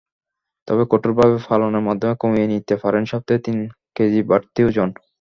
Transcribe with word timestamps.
তবে 0.67 0.83
কঠোরভাবে 0.91 1.35
পালনের 1.45 1.83
মাধ্যমে 1.87 2.15
কমিয়ে 2.21 2.47
নিতে 2.53 2.73
পারেন 2.83 3.03
সপ্তাহে 3.11 3.39
তিন 3.45 3.57
কেজিবাড়তি 3.95 4.61
ওজন। 4.67 4.89